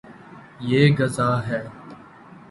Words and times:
یے 0.69 0.81
گصاہ 0.97 1.37
ہے 1.47 1.61